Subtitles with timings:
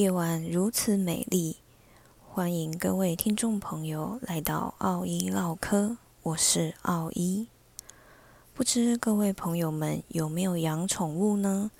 [0.00, 1.58] 夜晚如此美丽，
[2.26, 7.48] 欢迎各位听众朋友来到奥一唠嗑，我是奥一。
[8.54, 11.70] 不知各位朋友们有没有养宠物呢？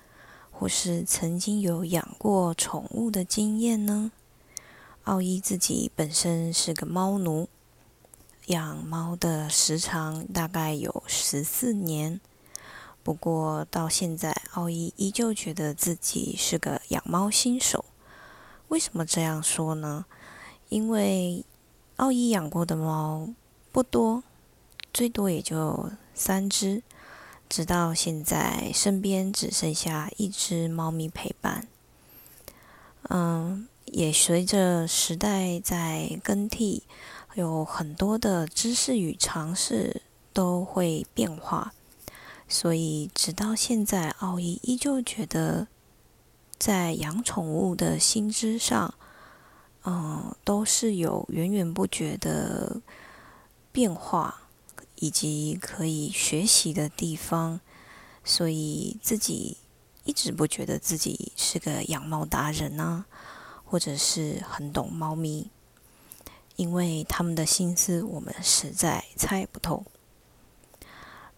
[0.51, 4.11] 或是曾经有养过宠物的经验呢？
[5.05, 7.49] 奥一自己本身是个猫奴，
[8.45, 12.21] 养猫的时长大概有十四年。
[13.01, 17.83] 不过到现在，奥一依旧觉得自己是个养猫新手。
[18.71, 20.05] 为什么这样说呢？
[20.69, 21.43] 因为
[21.97, 23.27] 奥一养过的猫
[23.69, 24.23] 不多，
[24.93, 26.81] 最多也就三只，
[27.49, 31.67] 直到现在身边只剩下一只猫咪陪伴。
[33.09, 36.83] 嗯，也随着时代在更替，
[37.35, 40.01] 有很多的知识与尝试
[40.31, 41.73] 都会变化。
[42.47, 45.67] 所以，直到现在，奥伊依旧觉得，
[46.61, 48.93] 在养宠物的心知上，
[49.83, 52.79] 嗯，都是有源源不绝的
[53.71, 54.43] 变化，
[54.97, 57.59] 以及可以学习的地方。
[58.23, 59.57] 所以，自己
[60.03, 63.05] 一直不觉得自己是个养猫达人呢，
[63.65, 65.49] 或者是很懂猫咪，
[66.57, 69.83] 因为他们的心思我们实在猜不透。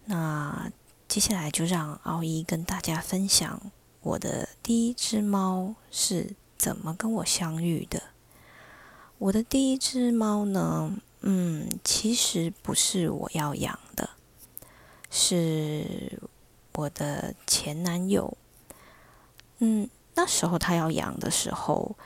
[0.04, 0.70] 那。
[1.06, 3.70] 接下来就让奥一跟大家分享
[4.04, 8.02] 我的第一只猫是怎么跟我相遇的。
[9.16, 14.10] 我的第一只猫呢，嗯，其实不是我要养的，
[15.10, 16.20] 是
[16.74, 18.36] 我的前男友。
[19.60, 21.96] 嗯，那时候他要养的时候，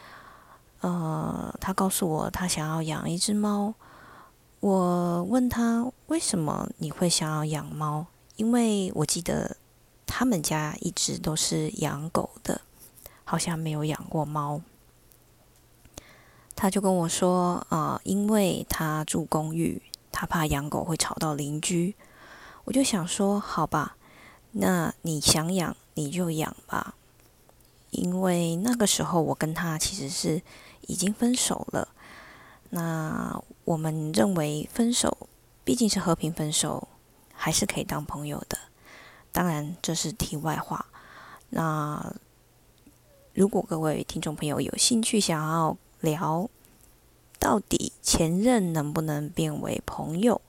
[0.81, 3.75] 呃，他告诉我他想要养一只猫。
[4.61, 8.07] 我问他为什么你会想要养猫？
[8.37, 9.57] 因为我记得
[10.09, 12.62] 他们家一直都是养狗的，
[13.25, 14.62] 好像没有养过猫。
[16.56, 21.95] 他就跟我说：“啊，因为他住公寓，他怕养狗会吵到邻居。”
[22.64, 23.96] 我就想说：“好吧，
[24.52, 26.95] 那你想养你就养吧。”
[27.92, 30.42] 因为那个时候我跟他其实是
[30.89, 31.89] 已经分手了。
[32.70, 35.29] 那我们认为分手
[35.63, 36.89] 毕竟是和平分手。
[37.40, 38.58] 还是可以当朋友的，
[39.39, 40.87] 当然这是题外话。
[41.51, 42.13] 那
[43.35, 46.51] 如果各位听众朋友有兴趣想要聊
[47.39, 50.41] 到底前任能不能变为朋友，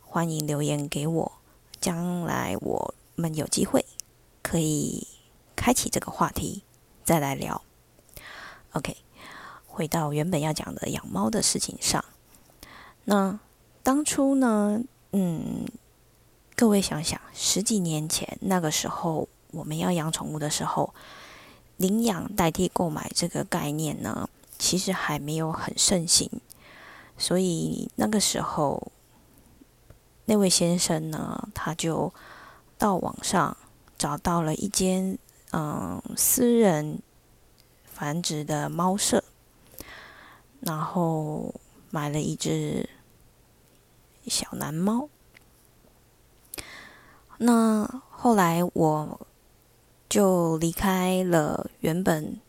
[0.00, 1.32] 欢迎留言给我，
[1.80, 3.86] 将来我们有机会
[4.42, 5.06] 可以
[5.54, 6.64] 开启这个话题
[7.04, 7.62] 再来聊。
[8.72, 8.96] OK，
[9.68, 12.04] 回到原本要讲的养猫的事情上，
[13.04, 13.38] 那
[13.84, 15.64] 当初呢，嗯。
[16.58, 20.92] 各位想想，十几年前那个时候，我们要养宠物的时候，
[21.76, 26.28] 领养代替购买这个概念呢，其实还没有很盛行。
[27.16, 28.90] 所以那个时候，
[30.24, 32.12] 那位先生呢，他就
[32.76, 33.56] 到网上
[33.96, 35.16] 找到了一间
[35.52, 37.00] 嗯私人
[37.84, 39.22] 繁殖的猫舍，
[40.58, 41.54] 然后
[41.90, 42.90] 买了一只
[44.26, 45.08] 小蓝猫。
[47.40, 49.20] 那后来我
[50.08, 52.40] 就离开了原本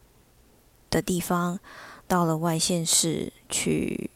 [0.89, 1.59] 的地方，
[2.07, 4.09] 到了外县市去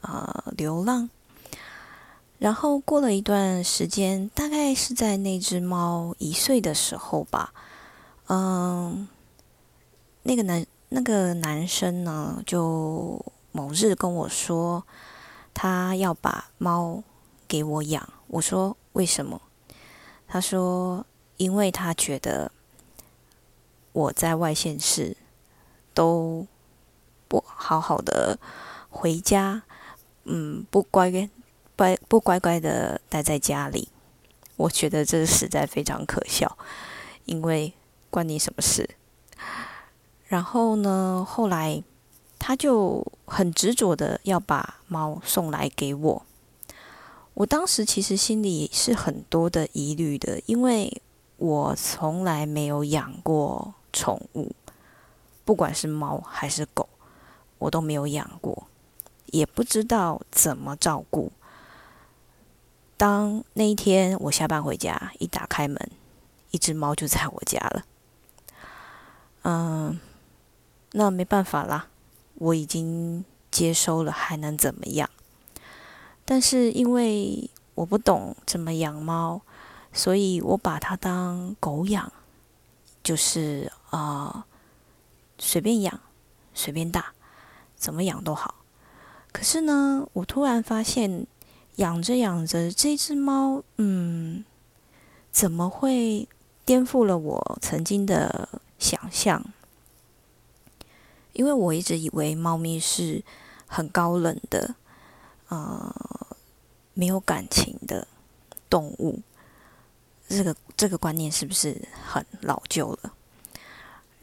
[0.00, 1.08] 呃流浪。
[2.38, 7.54] 然后过了一段时间，大概是在那只猫一岁的时候吧，
[8.26, 9.06] 嗯，
[10.24, 14.84] 那个男那个男生呢，就某日跟我说，
[15.54, 17.04] 他要把猫
[17.46, 18.08] 给我养。
[18.26, 18.76] 我说。
[18.96, 19.42] 为什么？
[20.26, 21.04] 他说
[21.36, 22.50] ：“因为他觉得
[23.92, 25.14] 我在外县市
[25.92, 26.46] 都
[27.28, 28.38] 不好好的
[28.88, 29.62] 回家，
[30.24, 31.10] 嗯，不乖
[31.76, 33.90] 乖不乖乖的待在家里。
[34.56, 36.56] 我觉得这实在非常可笑，
[37.26, 37.74] 因为
[38.08, 38.88] 关你什么事？
[40.24, 41.84] 然后呢，后来
[42.38, 46.22] 他就很执着的要把猫送来给我。”
[47.36, 51.02] 我当时其实心里是很多的疑虑的，因为
[51.36, 54.52] 我从来没有养过宠物，
[55.44, 56.88] 不管是猫还是狗，
[57.58, 58.66] 我都没有养过，
[59.26, 61.30] 也不知道怎么照顾。
[62.96, 65.90] 当那一天我下班回家，一打开门，
[66.52, 67.84] 一只猫就在我家了。
[69.42, 70.00] 嗯，
[70.92, 71.88] 那没办法啦，
[72.36, 75.10] 我已经接收了，还能怎么样？
[76.26, 79.40] 但是因为我不懂怎么养猫，
[79.92, 82.12] 所以我把它当狗养，
[83.02, 84.44] 就是啊，
[85.38, 86.00] 随便养，
[86.52, 87.12] 随便大，
[87.76, 88.56] 怎么养都好。
[89.32, 91.26] 可是呢，我突然发现，
[91.76, 94.44] 养着养着，这只猫，嗯，
[95.30, 96.28] 怎么会
[96.64, 98.48] 颠覆了我曾经的
[98.78, 99.44] 想象？
[101.34, 103.22] 因为我一直以为猫咪是
[103.66, 104.74] 很高冷的，
[105.48, 105.94] 呃，
[106.94, 108.06] 没有感情的
[108.68, 109.20] 动物。
[110.28, 113.12] 这个这个观念是不是很老旧了？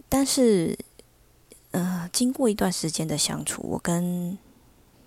[0.10, 0.78] 但是，
[1.72, 4.38] 呃，经过一段时间的相处，我跟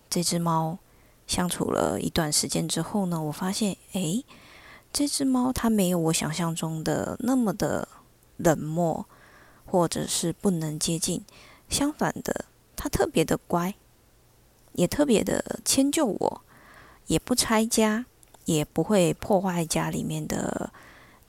[0.08, 0.78] 这只猫
[1.26, 4.24] 相处了一段时间之后呢，我发现，诶，
[4.92, 7.86] 这只猫它没有我想象中的那么的
[8.38, 9.06] 冷漠，
[9.66, 11.22] 或者是不能接近。
[11.68, 13.74] 相反的，它特别的乖，
[14.76, 16.42] 也特别的迁就我，
[17.08, 18.06] 也不拆家，
[18.44, 20.70] 也不会破坏家里面的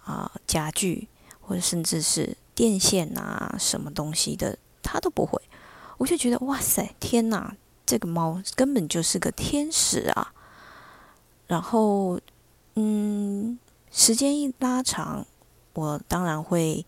[0.03, 1.07] 啊家具，
[1.41, 5.41] 或者甚至是电线啊什么东西的，它都不会。
[5.97, 7.55] 我就觉得哇塞，天哪，
[7.85, 10.31] 这个猫根本就是个天使啊！
[11.47, 12.19] 然后，
[12.75, 13.57] 嗯，
[13.91, 15.25] 时间一拉长，
[15.73, 16.85] 我当然会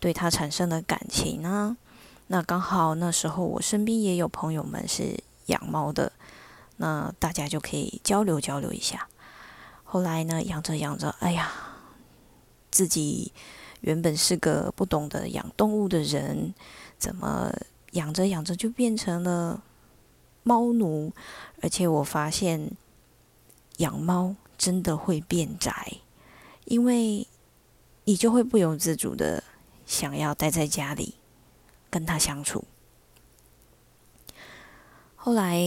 [0.00, 1.76] 对它产生了感情啊。
[2.26, 6.10] 那刚好那时候我身边也有朋友们是养猫的，
[6.78, 9.06] 那大家就可以交流交流一下。
[9.84, 11.52] 后来呢，养着养着，哎呀，
[12.70, 13.32] 自己
[13.82, 16.54] 原本是个不懂得养动物的人，
[16.98, 17.52] 怎么
[17.92, 19.62] 养着养着就变成了
[20.42, 21.12] 猫奴？
[21.62, 22.70] 而且我发现
[23.78, 25.98] 养猫真的会变宅，
[26.64, 27.26] 因为
[28.04, 29.42] 你就会不由自主的
[29.84, 31.14] 想要待在家里。
[31.92, 32.62] 跟它相处，
[35.22, 35.60] 后来，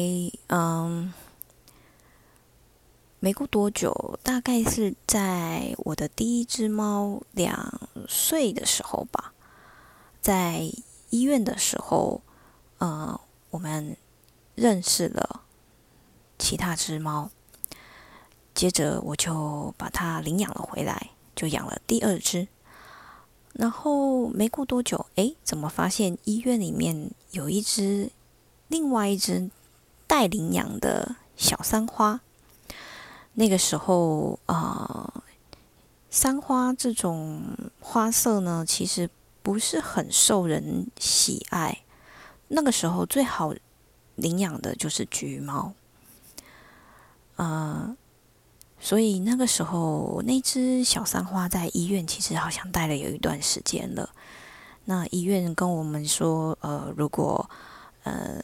[0.48, 1.14] 嗯，
[3.20, 7.80] 没过多久，大概是在我的第一只猫两
[8.10, 9.32] 岁的时候吧，
[10.20, 10.72] 在
[11.12, 12.24] 医院的时候，
[12.80, 13.22] 呃，
[13.52, 13.96] 我们
[14.56, 15.42] 认识了
[16.40, 17.30] 其他只猫，
[18.56, 22.48] 接着我就把它领养了回来，就养了第二只。
[23.54, 28.10] 然后没过多久，哎，怎么发现医院里面有一只
[28.74, 29.52] 另外一只
[30.08, 32.22] 待领养的小三花？
[33.36, 35.22] 那个时候啊，
[36.10, 37.44] 三花这种
[37.80, 39.08] 花色呢，其实
[39.44, 41.84] 不是很受人喜爱。
[42.48, 43.54] 那个时候最好
[44.16, 45.74] 领养的就是橘猫，
[47.36, 47.96] 呃。
[48.80, 54.10] 所以那个时候，那只小三花在医院其实好像待了有一段时间了。
[54.86, 57.50] 那医院跟我们说，呃，如果
[58.04, 58.44] 呃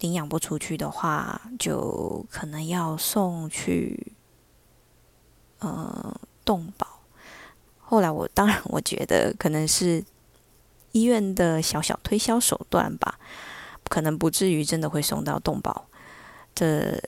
[0.00, 4.12] 领养不出去的话，就可能要送去
[5.58, 6.86] 呃动保。
[7.80, 10.04] 后来我当然我觉得可能是
[10.92, 13.18] 医院的小小推销手段吧，
[13.88, 15.86] 可能不至于真的会送到动保，
[16.54, 17.02] 这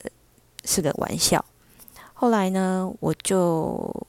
[0.65, 1.45] 是个玩笑。
[2.13, 4.07] 后来呢，我就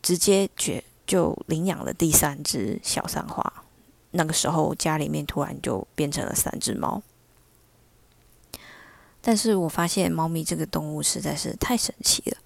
[0.00, 3.64] 直接决就领养了第三只小三花。
[4.12, 7.02] 那个时候家里面突然就变成了三只猫。
[9.26, 12.36] 但是我发现猫咪这个动物实在是太神奇了。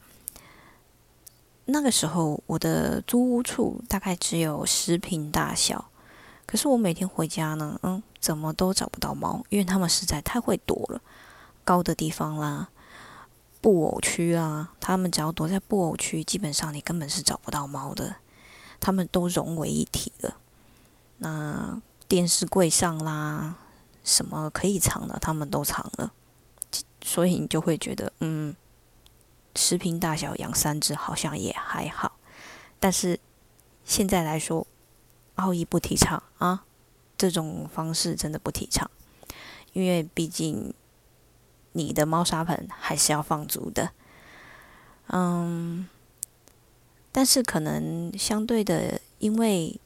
[1.64, 5.90] 那个时候我的租屋处大概只有十平大小，
[6.46, 11.00] 可是我每天回家呢，嗯，怎么都找不到猫，因为它们实在太会躲了，
[11.64, 12.68] 高的地方啦。
[13.60, 18.14] 布偶区啊，他们只要躲在布偶区，基本上你根本是找不到猫的。
[18.78, 20.36] 他们都融为一体了。
[21.18, 23.56] 那电视柜上啦，
[24.04, 26.12] 什么可以藏的，他们都藏了。
[27.02, 28.54] 所以你就会觉得，嗯，
[29.54, 32.18] 十平大小养三只好像也还好。
[32.80, 33.18] 但是
[33.84, 34.66] 现在来说，
[35.36, 36.64] 奥义不提倡啊，
[37.16, 38.90] 这种方式真的不提倡，
[39.72, 40.72] 因为毕竟。
[41.72, 43.92] 你的猫砂盆还是要放足的，
[45.08, 45.86] 嗯，
[47.12, 49.78] 但是可能相对的，因为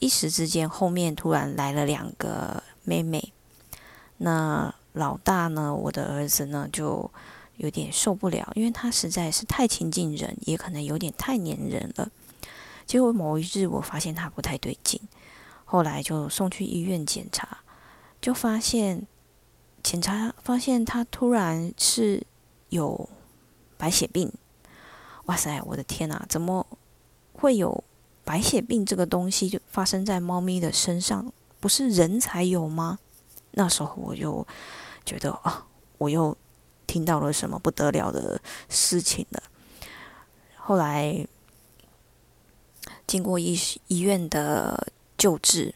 [0.00, 3.32] 一时之间后面突然来了两个妹妹，
[4.16, 7.10] 那老大呢，我的儿子呢就
[7.56, 12.10] 有点受不了，因为他实在是太亲近人，也可能有点太粘人了。
[12.86, 15.00] 结果某一日我发现他不太对劲，
[15.64, 17.58] 后来就送去医院检查，
[18.20, 19.06] 就发现。
[19.82, 22.22] 检查发现他突然是
[22.68, 23.08] 有
[23.78, 24.30] 白血病，
[25.24, 26.66] 哇塞，我的天哪，怎么
[27.32, 27.82] 会有
[28.22, 31.32] 白血病这个东西就发生在猫咪的身上？
[31.60, 32.98] 不是人才有吗？
[33.52, 34.46] 那时候我就
[35.04, 35.66] 觉得啊，
[35.98, 36.36] 我又
[36.86, 39.42] 听到了什么不得了的事情了。
[40.56, 41.26] 后来
[43.06, 45.74] 经过医医院的救治，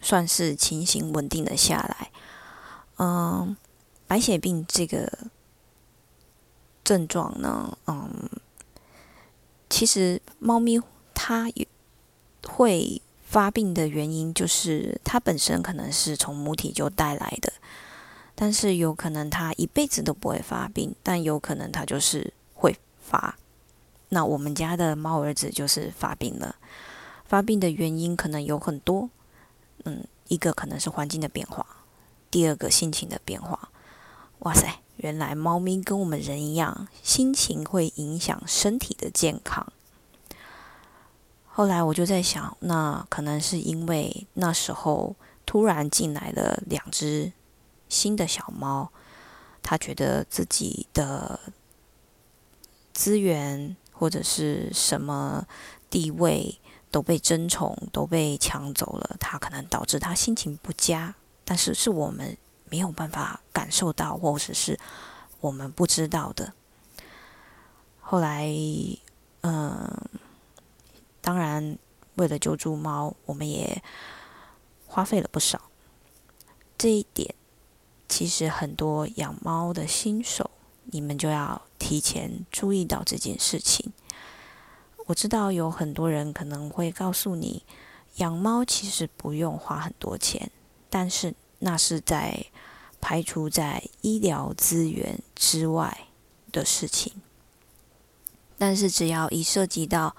[0.00, 2.10] 算是情形稳定了下来。
[2.98, 3.56] 嗯，
[4.06, 5.10] 白血病这个
[6.84, 8.30] 症状呢，嗯，
[9.68, 10.80] 其实猫咪
[11.14, 11.66] 它也
[12.46, 17.52] 会发病的原因，就是它本身可能是从母体就带来的，
[18.34, 23.36] 但是有可能它一辈子都不会发病，但有可能它就是会发。
[24.08, 26.56] 那我们家的猫儿子就是发病了，
[27.26, 29.10] 发病的原因可能有很多，
[29.84, 31.66] 嗯，一个可能是环境的变化，
[32.30, 33.68] 第二个心情的变化。
[34.38, 39.70] 哇塞，原来猫咪跟我们人一样，心情会影响身体的健康。
[41.58, 47.32] 后来我就在想，那可能是因为那时候突然进来了两只
[47.88, 48.88] 新的小猫，
[49.60, 51.40] 他觉得自己的
[52.92, 53.76] 资源。
[53.90, 55.44] 或者是什么
[55.90, 56.60] 地位
[56.92, 61.12] 都被争宠，都被抢走了，他可能导致他心情不佳，
[61.44, 62.38] 但是是我们
[62.70, 64.78] 没有办法感受到，或者是
[65.40, 66.52] 我们不知道的。
[68.00, 68.48] 后来，
[69.40, 69.90] 嗯，
[71.28, 71.76] 当然
[72.14, 73.82] 为了救助猫，我们也
[74.86, 75.60] 花费了不少。
[76.78, 77.34] 这一点，
[78.08, 80.50] 其实很多养猫的新手。
[80.84, 83.92] 你们就要提前注意到这件事情。
[85.04, 87.62] 我知道有很多人可能会告诉你，
[88.14, 90.50] 养猫其实不用花很多钱，
[90.88, 92.46] 但是那是在
[93.02, 96.06] 排除在医疗资源之外
[96.50, 97.12] 的事情。
[98.56, 100.16] 但是只要一涉及到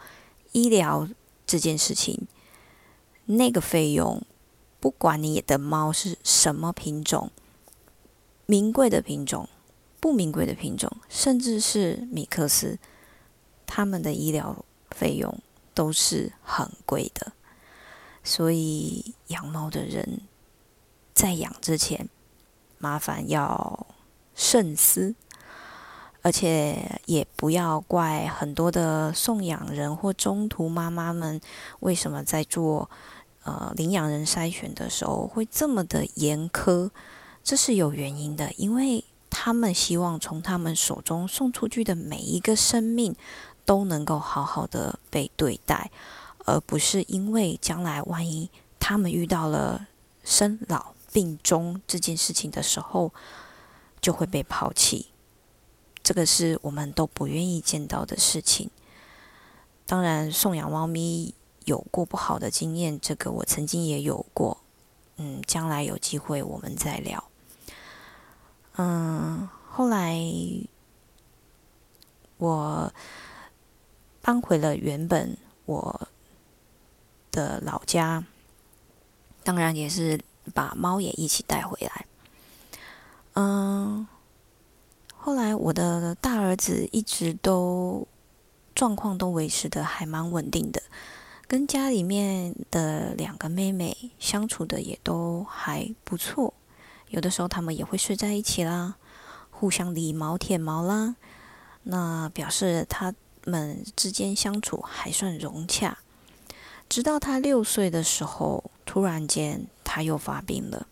[0.52, 1.08] 医疗
[1.46, 2.28] 这件事情，
[3.26, 4.24] 那个费用，
[4.80, 7.32] 不管你的猫是什么品种，
[8.46, 9.48] 名贵的品种。
[10.02, 12.80] 不名贵的品种，甚至是米克斯，
[13.66, 15.42] 他们的医疗费用
[15.74, 17.34] 都是很贵的。
[18.24, 20.22] 所以养猫的人
[21.14, 22.08] 在养之前，
[22.78, 23.88] 麻烦要
[24.34, 25.16] 慎思，
[26.30, 31.42] 而且也不要怪很多的送养人或中途妈妈们，
[31.80, 32.88] 为什么在做
[33.42, 36.92] 呃领养人筛选的时候会这么的严苛？
[37.44, 39.04] 这是有原因的，因为。
[39.32, 43.16] 他们希望从他们手中送出去的每一个生命
[43.64, 45.92] 都能够好好的被对待，
[46.46, 49.88] 而不是因为将来万一他们遇到了
[50.24, 53.14] 生老病终这件事情的时候，
[54.02, 55.09] 就会被抛弃。
[56.10, 58.72] 这个是我们都不愿意见到的事情。
[59.86, 61.36] 当然，送养猫咪
[61.66, 64.58] 有过不好的经验，这个我曾经也有过。
[65.18, 67.24] 嗯，将来有机会我们再聊。
[68.78, 70.20] 嗯，后来
[72.38, 72.92] 我
[74.20, 75.38] 搬回了原本
[75.68, 76.10] 我
[77.30, 78.26] 的老家，
[79.44, 80.20] 当然也是
[80.56, 82.08] 把猫也一起带回来。
[83.34, 84.08] 嗯，
[85.22, 88.08] 后来我的大儿子一直都
[88.74, 90.82] 状况都维持的还蛮稳定的，
[91.46, 96.54] 跟家里面的两个妹妹相处的也都还不错。
[97.10, 98.96] 有的时候他们也会睡在一起啦，
[99.52, 101.16] 互相理毛舔毛啦，
[101.84, 105.98] 那表示他们之间相处还算融洽。
[106.88, 110.88] 直到他六岁的时候，突然间他又发病了。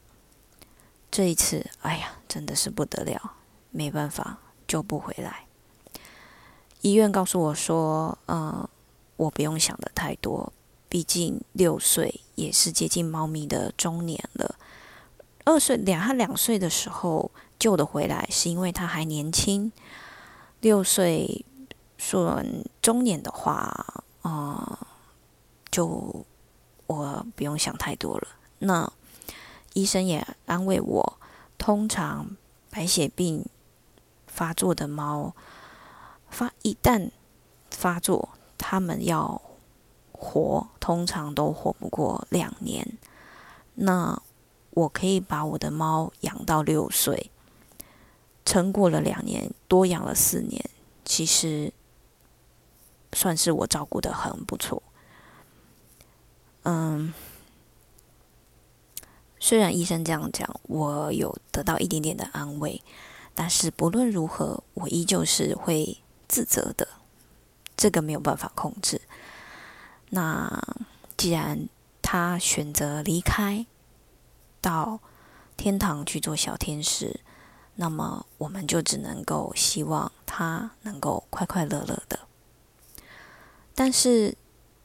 [1.09, 3.36] 这一次，哎呀，真的是不得了，
[3.71, 5.45] 没办法救不回来。
[6.81, 8.67] 医院告诉我说：“嗯，
[9.17, 10.53] 我不用想的太多，
[10.87, 14.55] 毕竟六岁也是接近猫咪的中年了。”
[15.43, 19.71] 二岁两他两岁的时候救的回来，是因为他还年轻。
[20.59, 21.45] 六岁
[21.97, 22.43] 说
[22.81, 24.87] 中年的话，啊，
[25.71, 26.25] 就
[26.85, 28.27] 我不用想太多了。
[28.59, 28.91] 那
[29.73, 31.19] 医生也安慰我，
[31.57, 32.35] 通常
[32.69, 33.45] 白血病
[34.37, 35.33] 发作的猫
[36.29, 37.09] 发一旦
[37.71, 39.41] 发作，他们要
[40.11, 42.99] 活，通常都活不过两年。
[43.73, 44.21] 那
[44.69, 47.31] 我可以把我的猫养到六岁，
[48.45, 50.63] 撑过了两年，多养了四年，
[51.03, 51.73] 其实
[53.13, 54.83] 算是我照顾的很不错。
[56.61, 57.11] 嗯，
[59.39, 62.83] 虽然医生这样讲，我有得到一点点的安慰，
[63.39, 66.87] 但是不论如何，我依旧是会自责的，
[67.77, 68.99] 这个没有办法控制。
[70.09, 70.59] 那
[71.15, 71.69] 既然
[72.01, 73.67] 他选择离开，
[74.59, 74.99] 到
[75.55, 77.19] 天堂去做小天使，
[77.75, 82.21] 那么我们就只能够希望他能够快快乐乐的。
[83.75, 84.35] 但是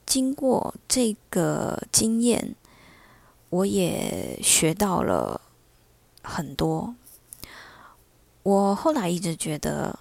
[0.04, 2.54] 经过这个经验，
[3.48, 5.40] 我也学到了
[6.22, 6.94] 很多。
[8.42, 9.98] 我后来一直觉得，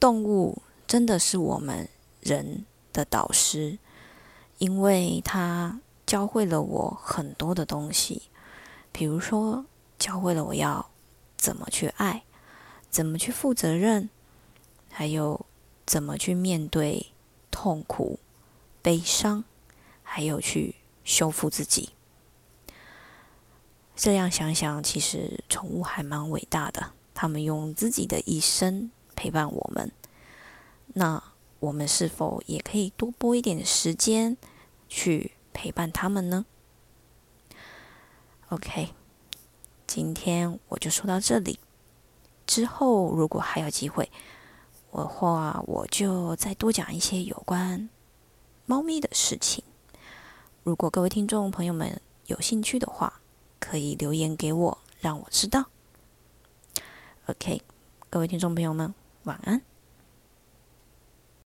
[0.00, 1.88] 动物真的是我们
[2.20, 3.78] 人的导师，
[4.56, 8.22] 因为它教会了我很多的东西，
[8.92, 9.66] 比如说
[9.98, 10.88] 教会了我要
[11.36, 12.24] 怎么去爱，
[12.88, 14.08] 怎么去负责任，
[14.90, 15.44] 还有
[15.84, 17.12] 怎么去面对
[17.50, 18.18] 痛苦、
[18.80, 19.44] 悲伤，
[20.02, 21.90] 还有去修复自己。
[23.94, 26.92] 这样想想，其实宠物还蛮伟大的。
[27.20, 29.90] 他们用自己的一生陪伴我们，
[30.94, 31.20] 那
[31.58, 34.36] 我们是否也可以多拨一点时间
[34.88, 36.46] 去陪伴他们呢
[38.50, 38.90] ？OK，
[39.84, 41.58] 今天我就说到这里。
[42.46, 44.08] 之后如果还有机会，
[44.92, 47.90] 我话我就再多讲一些有关
[48.64, 49.64] 猫咪的事情。
[50.62, 53.20] 如果各位听众朋友们有兴趣的话，
[53.58, 55.64] 可以留言给我，让我知道。
[57.28, 57.60] OK，
[58.08, 58.94] 各位听众朋友们，
[59.24, 59.60] 晚安。